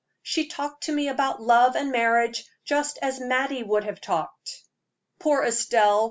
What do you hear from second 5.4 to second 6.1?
Estelle!"